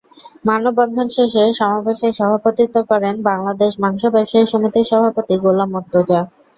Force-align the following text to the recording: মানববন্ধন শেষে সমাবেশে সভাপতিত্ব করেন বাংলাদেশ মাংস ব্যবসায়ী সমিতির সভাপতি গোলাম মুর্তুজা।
মানববন্ধন 0.45 1.07
শেষে 1.15 1.43
সমাবেশে 1.59 2.07
সভাপতিত্ব 2.19 2.75
করেন 2.91 3.15
বাংলাদেশ 3.29 3.71
মাংস 3.83 4.01
ব্যবসায়ী 4.15 4.45
সমিতির 4.51 4.89
সভাপতি 4.91 5.33
গোলাম 5.43 5.69
মুর্তুজা। 5.73 6.19